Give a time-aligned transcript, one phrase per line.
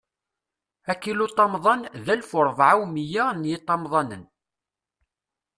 [0.91, 4.23] Akiluṭamḍan, d alef u rebɛa u miyya n yiṭamḍanen.